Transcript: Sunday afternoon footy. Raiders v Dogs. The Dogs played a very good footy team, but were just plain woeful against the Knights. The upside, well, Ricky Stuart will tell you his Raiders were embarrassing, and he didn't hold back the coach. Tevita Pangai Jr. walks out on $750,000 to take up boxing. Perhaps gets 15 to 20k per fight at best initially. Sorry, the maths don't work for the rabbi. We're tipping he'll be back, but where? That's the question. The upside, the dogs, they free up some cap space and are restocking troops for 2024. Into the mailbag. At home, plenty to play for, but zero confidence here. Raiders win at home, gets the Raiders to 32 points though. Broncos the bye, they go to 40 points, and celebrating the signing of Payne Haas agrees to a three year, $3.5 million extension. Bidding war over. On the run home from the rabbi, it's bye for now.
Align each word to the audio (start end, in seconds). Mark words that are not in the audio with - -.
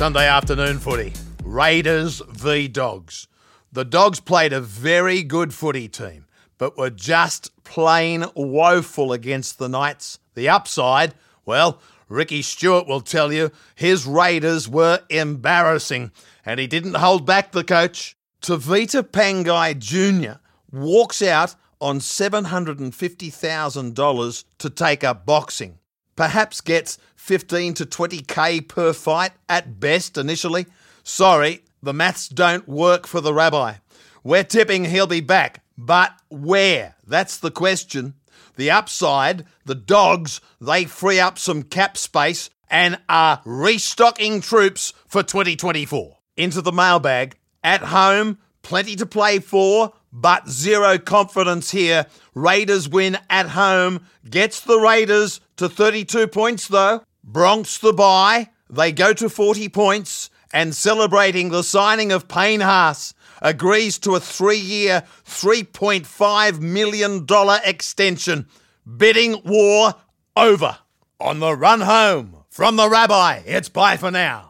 Sunday 0.00 0.26
afternoon 0.26 0.78
footy. 0.78 1.12
Raiders 1.44 2.22
v 2.30 2.68
Dogs. 2.68 3.28
The 3.70 3.84
Dogs 3.84 4.18
played 4.18 4.54
a 4.54 4.60
very 4.62 5.22
good 5.22 5.52
footy 5.52 5.88
team, 5.88 6.24
but 6.56 6.78
were 6.78 6.88
just 6.88 7.50
plain 7.64 8.24
woeful 8.34 9.12
against 9.12 9.58
the 9.58 9.68
Knights. 9.68 10.18
The 10.34 10.48
upside, 10.48 11.12
well, 11.44 11.82
Ricky 12.08 12.40
Stuart 12.40 12.86
will 12.86 13.02
tell 13.02 13.30
you 13.30 13.50
his 13.74 14.06
Raiders 14.06 14.70
were 14.70 15.00
embarrassing, 15.10 16.12
and 16.46 16.58
he 16.58 16.66
didn't 16.66 16.96
hold 16.96 17.26
back 17.26 17.52
the 17.52 17.62
coach. 17.62 18.16
Tevita 18.40 19.02
Pangai 19.02 19.78
Jr. 19.78 20.38
walks 20.72 21.20
out 21.20 21.56
on 21.78 21.98
$750,000 21.98 24.44
to 24.56 24.70
take 24.70 25.04
up 25.04 25.26
boxing. 25.26 25.76
Perhaps 26.20 26.60
gets 26.60 26.98
15 27.16 27.72
to 27.72 27.86
20k 27.86 28.68
per 28.68 28.92
fight 28.92 29.32
at 29.48 29.80
best 29.80 30.18
initially. 30.18 30.66
Sorry, 31.02 31.64
the 31.82 31.94
maths 31.94 32.28
don't 32.28 32.68
work 32.68 33.06
for 33.06 33.22
the 33.22 33.32
rabbi. 33.32 33.76
We're 34.22 34.44
tipping 34.44 34.84
he'll 34.84 35.06
be 35.06 35.22
back, 35.22 35.64
but 35.78 36.12
where? 36.28 36.96
That's 37.06 37.38
the 37.38 37.50
question. 37.50 38.16
The 38.56 38.70
upside, 38.70 39.46
the 39.64 39.74
dogs, 39.74 40.42
they 40.60 40.84
free 40.84 41.18
up 41.18 41.38
some 41.38 41.62
cap 41.62 41.96
space 41.96 42.50
and 42.68 42.98
are 43.08 43.40
restocking 43.46 44.42
troops 44.42 44.92
for 45.06 45.22
2024. 45.22 46.18
Into 46.36 46.60
the 46.60 46.70
mailbag. 46.70 47.38
At 47.64 47.80
home, 47.80 48.36
plenty 48.60 48.94
to 48.96 49.06
play 49.06 49.38
for, 49.38 49.94
but 50.12 50.48
zero 50.48 50.98
confidence 50.98 51.70
here. 51.70 52.06
Raiders 52.34 52.88
win 52.88 53.18
at 53.28 53.50
home, 53.50 54.06
gets 54.28 54.60
the 54.60 54.78
Raiders 54.78 55.40
to 55.56 55.68
32 55.68 56.26
points 56.28 56.68
though. 56.68 57.02
Broncos 57.22 57.78
the 57.78 57.92
bye, 57.92 58.48
they 58.68 58.92
go 58.92 59.12
to 59.12 59.28
40 59.28 59.68
points, 59.68 60.30
and 60.52 60.74
celebrating 60.74 61.50
the 61.50 61.62
signing 61.62 62.12
of 62.12 62.28
Payne 62.28 62.60
Haas 62.60 63.14
agrees 63.40 63.98
to 63.98 64.14
a 64.14 64.20
three 64.20 64.58
year, 64.58 65.04
$3.5 65.24 66.60
million 66.60 67.26
extension. 67.64 68.46
Bidding 68.96 69.40
war 69.44 69.94
over. 70.36 70.78
On 71.20 71.38
the 71.38 71.54
run 71.54 71.82
home 71.82 72.44
from 72.48 72.76
the 72.76 72.88
rabbi, 72.88 73.42
it's 73.44 73.68
bye 73.68 73.96
for 73.96 74.10
now. 74.10 74.46